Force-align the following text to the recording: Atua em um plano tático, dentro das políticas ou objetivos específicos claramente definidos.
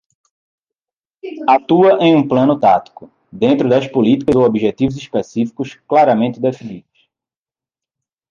Atua 1.47 1.99
em 2.01 2.15
um 2.15 2.27
plano 2.27 2.59
tático, 2.59 3.11
dentro 3.31 3.69
das 3.69 3.85
políticas 3.85 4.35
ou 4.35 4.41
objetivos 4.43 4.97
específicos 4.97 5.75
claramente 5.87 6.39
definidos. 6.39 7.07